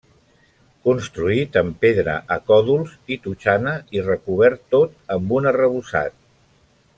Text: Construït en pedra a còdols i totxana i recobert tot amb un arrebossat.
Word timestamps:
Construït 0.87 1.59
en 1.61 1.69
pedra 1.83 2.15
a 2.35 2.37
còdols 2.47 2.95
i 3.17 3.19
totxana 3.27 3.75
i 3.99 4.03
recobert 4.09 4.65
tot 4.77 4.97
amb 5.19 5.37
un 5.39 5.51
arrebossat. 5.53 6.19